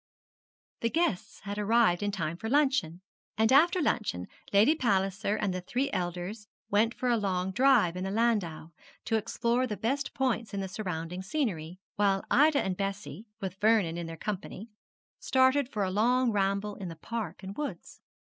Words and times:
The 0.79 0.89
guests 0.89 1.41
had 1.41 1.59
arrived 1.59 2.01
in 2.01 2.09
time 2.09 2.35
for 2.35 2.49
luncheon, 2.49 3.01
and 3.37 3.51
after 3.51 3.79
luncheon 3.83 4.25
Lady 4.51 4.73
Palliser 4.73 5.35
and 5.35 5.53
the 5.53 5.61
three 5.61 5.91
elders 5.91 6.47
went 6.71 6.95
for 6.95 7.07
a 7.07 7.17
long 7.17 7.51
drive 7.51 7.95
in 7.95 8.03
the 8.05 8.09
landau, 8.09 8.71
to 9.05 9.15
explore 9.15 9.67
the 9.67 9.77
best 9.77 10.15
points 10.15 10.55
in 10.55 10.59
the 10.59 10.67
surrounding 10.67 11.21
scenery, 11.21 11.77
while 11.97 12.25
Ida 12.31 12.63
and 12.63 12.75
Bessie, 12.77 13.27
with 13.41 13.59
Vernon 13.61 13.95
in 13.95 14.07
their 14.07 14.17
company, 14.17 14.69
started 15.19 15.69
for 15.69 15.83
a 15.83 15.91
long 15.91 16.31
ramble 16.31 16.73
in 16.77 16.87
the 16.89 16.95
Park 16.95 17.43
and 17.43 17.55
woods. 17.55 18.01